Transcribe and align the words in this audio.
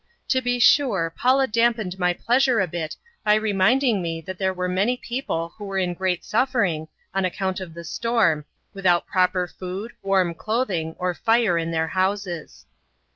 To 0.29 0.41
be 0.41 0.57
sure 0.57 1.13
Paula 1.15 1.45
dampened 1.45 1.99
my 1.99 2.11
pleasure 2.11 2.59
a 2.59 2.65
bit 2.67 2.95
by 3.23 3.35
reminding 3.35 4.01
me 4.01 4.19
that 4.21 4.39
there 4.39 4.51
were 4.51 4.67
many 4.67 4.97
people 4.97 5.53
who 5.55 5.65
were 5.65 5.77
in 5.77 5.93
great 5.93 6.25
suffering 6.25 6.87
on 7.13 7.23
account 7.23 7.59
of 7.59 7.75
the 7.75 7.83
storm, 7.83 8.45
without 8.73 9.05
proper 9.05 9.47
food, 9.47 9.91
warm 10.01 10.33
clothing, 10.33 10.95
or 10.97 11.13
fire 11.13 11.55
in 11.55 11.69
their 11.69 11.89
houses. 11.89 12.65